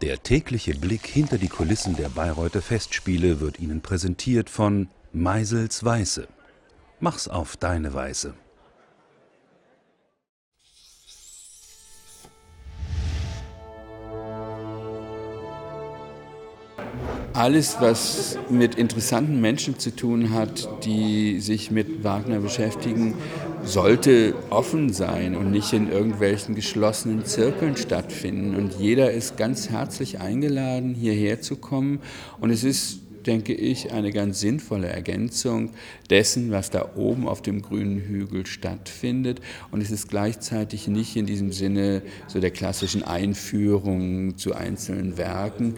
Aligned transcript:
Der 0.00 0.22
tägliche 0.22 0.74
Blick 0.74 1.06
hinter 1.06 1.38
die 1.38 1.48
Kulissen 1.48 1.96
der 1.96 2.08
Bayreuther 2.08 2.62
Festspiele 2.62 3.40
wird 3.40 3.58
Ihnen 3.58 3.80
präsentiert 3.80 4.48
von 4.48 4.88
Meisels 5.12 5.84
Weiße. 5.84 6.28
Mach's 7.00 7.26
auf 7.26 7.56
deine 7.56 7.94
Weise. 7.94 8.34
alles, 17.38 17.76
was 17.78 18.36
mit 18.50 18.74
interessanten 18.74 19.40
Menschen 19.40 19.78
zu 19.78 19.94
tun 19.94 20.34
hat, 20.34 20.68
die 20.84 21.38
sich 21.38 21.70
mit 21.70 22.02
Wagner 22.02 22.40
beschäftigen, 22.40 23.14
sollte 23.68 24.34
offen 24.50 24.92
sein 24.92 25.36
und 25.36 25.50
nicht 25.50 25.72
in 25.72 25.90
irgendwelchen 25.90 26.54
geschlossenen 26.54 27.24
Zirkeln 27.24 27.76
stattfinden. 27.76 28.56
Und 28.56 28.74
jeder 28.78 29.12
ist 29.12 29.36
ganz 29.36 29.68
herzlich 29.68 30.20
eingeladen, 30.20 30.94
hierher 30.94 31.40
zu 31.40 31.56
kommen. 31.56 32.00
Und 32.40 32.50
es 32.50 32.64
ist 32.64 33.00
denke 33.26 33.52
ich, 33.52 33.92
eine 33.92 34.10
ganz 34.10 34.40
sinnvolle 34.40 34.86
Ergänzung 34.86 35.70
dessen, 36.08 36.50
was 36.50 36.70
da 36.70 36.92
oben 36.96 37.28
auf 37.28 37.42
dem 37.42 37.60
grünen 37.60 38.00
Hügel 38.00 38.46
stattfindet. 38.46 39.42
Und 39.70 39.82
es 39.82 39.90
ist 39.90 40.08
gleichzeitig 40.08 40.88
nicht 40.88 41.14
in 41.14 41.26
diesem 41.26 41.52
Sinne 41.52 42.00
so 42.26 42.40
der 42.40 42.52
klassischen 42.52 43.02
Einführung 43.02 44.38
zu 44.38 44.54
einzelnen 44.54 45.18
Werken. 45.18 45.74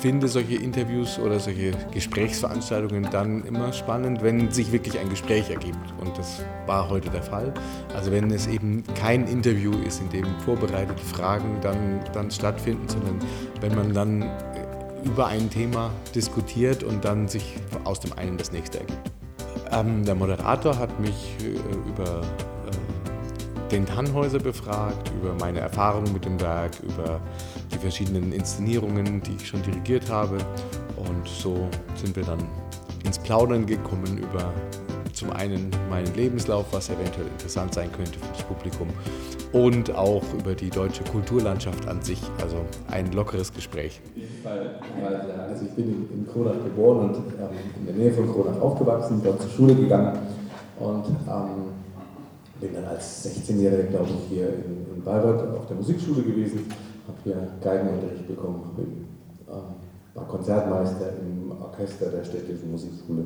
Finde 0.00 0.28
solche 0.28 0.54
Interviews 0.54 1.18
oder 1.18 1.38
solche 1.38 1.72
Gesprächsveranstaltungen 1.92 3.08
dann 3.10 3.44
immer 3.44 3.72
spannend, 3.72 4.22
wenn 4.22 4.50
sich 4.50 4.72
wirklich 4.72 4.98
ein 4.98 5.10
Gespräch 5.10 5.50
ergibt. 5.50 5.76
Und 6.00 6.16
das 6.16 6.42
war 6.66 6.88
heute 6.88 7.10
der 7.10 7.22
Fall. 7.22 7.52
Also 7.94 8.10
wenn 8.10 8.30
es 8.30 8.46
eben 8.46 8.82
kein 8.94 9.26
Interview 9.26 9.72
ist, 9.86 10.00
in 10.00 10.08
dem 10.08 10.26
vorbereitete 10.40 11.02
Fragen 11.02 11.58
dann, 11.60 12.00
dann 12.14 12.30
stattfinden, 12.30 12.88
sondern 12.88 13.18
wenn 13.60 13.74
man 13.74 13.92
dann 13.92 14.30
über 15.04 15.26
ein 15.26 15.50
Thema 15.50 15.90
diskutiert 16.14 16.82
und 16.82 17.04
dann 17.04 17.28
sich 17.28 17.56
aus 17.84 18.00
dem 18.00 18.12
einen 18.14 18.38
das 18.38 18.52
nächste 18.52 18.80
ergibt. 18.80 19.10
Ähm, 19.70 20.04
der 20.04 20.14
Moderator 20.14 20.78
hat 20.78 20.98
mich 21.00 21.36
äh, 21.42 21.88
über 21.88 22.22
den 23.70 23.86
Tannhäuser 23.86 24.38
befragt, 24.38 25.12
über 25.20 25.34
meine 25.34 25.60
Erfahrungen 25.60 26.12
mit 26.12 26.24
dem 26.24 26.40
Werk, 26.40 26.72
über 26.82 27.20
verschiedenen 27.80 28.32
Inszenierungen, 28.32 29.22
die 29.22 29.34
ich 29.36 29.48
schon 29.48 29.62
dirigiert 29.62 30.10
habe. 30.10 30.38
Und 30.96 31.26
so 31.26 31.68
sind 31.94 32.14
wir 32.14 32.24
dann 32.24 32.40
ins 33.04 33.18
Plaudern 33.18 33.66
gekommen 33.66 34.18
über 34.18 34.52
zum 35.12 35.30
einen 35.30 35.70
meinen 35.90 36.14
Lebenslauf, 36.14 36.66
was 36.72 36.88
eventuell 36.88 37.26
interessant 37.26 37.74
sein 37.74 37.90
könnte 37.92 38.18
für 38.18 38.32
das 38.32 38.42
Publikum, 38.44 38.88
und 39.52 39.94
auch 39.94 40.22
über 40.38 40.54
die 40.54 40.70
deutsche 40.70 41.02
Kulturlandschaft 41.04 41.86
an 41.88 42.00
sich. 42.00 42.20
Also 42.40 42.56
ein 42.90 43.12
lockeres 43.12 43.52
Gespräch. 43.52 44.00
Also 44.44 45.64
ich 45.66 45.72
bin 45.72 46.08
in 46.12 46.26
Kronach 46.32 46.62
geboren 46.64 47.10
und 47.10 47.16
ähm, 47.16 47.48
in 47.80 47.86
der 47.86 47.94
Nähe 47.96 48.12
von 48.12 48.32
Kronach 48.32 48.60
aufgewachsen, 48.60 49.20
dort 49.24 49.42
zur 49.42 49.50
Schule 49.50 49.74
gegangen 49.74 50.18
und 50.78 51.04
ähm, 51.28 51.70
bin 52.60 52.74
dann 52.74 52.84
als 52.84 53.24
16-Jähriger, 53.26 53.84
glaube 53.84 54.10
ich, 54.10 54.36
hier 54.36 54.48
in, 54.48 54.94
in 54.94 55.02
Bayreuth 55.02 55.56
auf 55.56 55.66
der 55.66 55.76
Musikschule 55.76 56.22
gewesen, 56.22 56.66
habe 57.08 57.18
hier 57.24 57.48
Geigenunterricht 57.62 58.26
bekommen, 58.28 58.72
bin, 58.76 59.06
ähm, 59.48 59.74
war 60.14 60.28
Konzertmeister 60.28 61.12
im 61.20 61.50
Orchester 61.60 62.06
der 62.10 62.24
städtischen 62.24 62.70
Musikschule, 62.70 63.24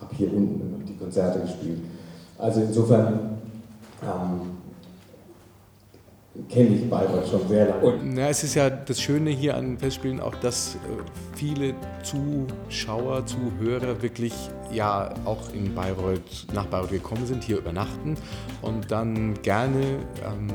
habe 0.00 0.14
hier 0.14 0.32
unten 0.32 0.84
die 0.86 0.96
Konzerte 0.96 1.40
gespielt. 1.40 1.80
Also 2.38 2.60
insofern 2.60 3.38
ähm, 4.02 4.40
kenne 6.52 6.76
ich 6.76 6.90
Bayreuth 6.90 7.28
schon 7.28 7.46
sehr 7.48 7.68
lange. 7.68 7.80
Und 7.80 8.14
na, 8.14 8.28
es 8.28 8.42
ist 8.42 8.54
ja 8.54 8.68
das 8.70 9.00
Schöne 9.00 9.30
hier 9.30 9.56
an 9.56 9.78
Festspielen 9.78 10.20
auch, 10.20 10.34
dass 10.36 10.74
äh, 10.74 10.78
viele 11.36 11.74
Zuschauer, 12.02 13.24
Zuhörer 13.26 14.02
wirklich 14.02 14.34
ja 14.72 15.14
auch 15.24 15.52
in 15.52 15.74
Bayreuth, 15.74 16.46
nach 16.52 16.66
Bayreuth 16.66 16.90
gekommen 16.90 17.26
sind, 17.26 17.42
hier 17.44 17.58
übernachten 17.58 18.16
und 18.62 18.90
dann 18.90 19.40
gerne 19.42 19.98
ähm, 20.24 20.48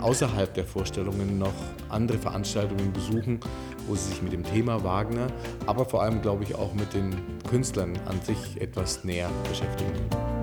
außerhalb 0.00 0.52
der 0.54 0.64
Vorstellungen 0.64 1.38
noch 1.38 1.54
andere 1.88 2.18
Veranstaltungen 2.18 2.92
besuchen, 2.92 3.40
wo 3.86 3.94
sie 3.94 4.10
sich 4.10 4.22
mit 4.22 4.32
dem 4.32 4.44
Thema 4.44 4.82
Wagner, 4.84 5.28
aber 5.66 5.84
vor 5.84 6.02
allem 6.02 6.22
glaube 6.22 6.44
ich 6.44 6.54
auch 6.54 6.74
mit 6.74 6.92
den 6.94 7.14
Künstlern 7.48 7.98
an 8.06 8.20
sich 8.22 8.60
etwas 8.60 9.04
näher 9.04 9.30
beschäftigen. 9.48 10.35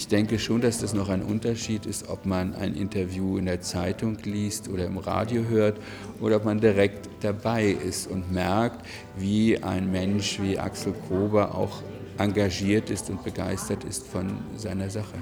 Ich 0.00 0.08
denke 0.08 0.38
schon, 0.38 0.62
dass 0.62 0.78
das 0.78 0.94
noch 0.94 1.10
ein 1.10 1.20
Unterschied 1.20 1.84
ist, 1.84 2.08
ob 2.08 2.24
man 2.24 2.54
ein 2.54 2.74
Interview 2.74 3.36
in 3.36 3.44
der 3.44 3.60
Zeitung 3.60 4.16
liest 4.24 4.66
oder 4.70 4.86
im 4.86 4.96
Radio 4.96 5.42
hört 5.42 5.76
oder 6.20 6.36
ob 6.36 6.46
man 6.46 6.58
direkt 6.58 7.10
dabei 7.20 7.66
ist 7.66 8.06
und 8.10 8.32
merkt, 8.32 8.86
wie 9.18 9.62
ein 9.62 9.92
Mensch 9.92 10.40
wie 10.40 10.58
Axel 10.58 10.94
Kober 11.06 11.54
auch 11.54 11.82
engagiert 12.16 12.88
ist 12.88 13.10
und 13.10 13.22
begeistert 13.22 13.84
ist 13.84 14.06
von 14.06 14.38
seiner 14.56 14.88
Sache. 14.88 15.18